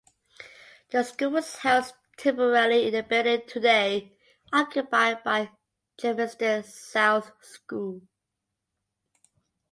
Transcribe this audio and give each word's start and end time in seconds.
The 0.89 1.03
school 1.03 1.29
was 1.29 1.57
housed 1.57 1.93
temporarily 2.17 2.87
in 2.87 2.93
the 2.95 3.03
building 3.03 3.43
today 3.47 4.17
occupied 4.51 5.23
by 5.23 5.51
Germiston 5.95 6.65
South 6.65 7.31
School. 7.43 8.01